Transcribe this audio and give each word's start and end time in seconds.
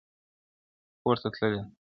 پورته 1.01 1.29
تللې 1.33 1.59
ده, 1.61 1.63